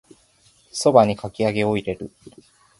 [0.71, 2.09] 蕎麦にかき揚げを入れる